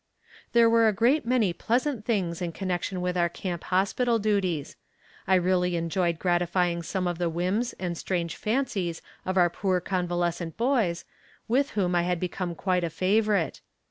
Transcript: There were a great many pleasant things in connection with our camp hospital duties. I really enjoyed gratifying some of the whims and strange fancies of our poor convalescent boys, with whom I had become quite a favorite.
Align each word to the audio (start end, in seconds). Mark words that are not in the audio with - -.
There 0.53 0.67
were 0.67 0.87
a 0.87 0.93
great 0.93 1.27
many 1.27 1.53
pleasant 1.53 2.05
things 2.05 2.41
in 2.41 2.53
connection 2.53 3.01
with 3.01 3.15
our 3.15 3.29
camp 3.29 3.65
hospital 3.65 4.17
duties. 4.17 4.75
I 5.27 5.35
really 5.35 5.75
enjoyed 5.75 6.17
gratifying 6.17 6.81
some 6.81 7.05
of 7.05 7.19
the 7.19 7.29
whims 7.29 7.73
and 7.73 7.95
strange 7.95 8.35
fancies 8.35 9.03
of 9.27 9.37
our 9.37 9.51
poor 9.51 9.79
convalescent 9.79 10.57
boys, 10.57 11.05
with 11.47 11.69
whom 11.77 11.93
I 11.93 12.01
had 12.01 12.19
become 12.19 12.55
quite 12.55 12.83
a 12.83 12.89
favorite. 12.89 13.61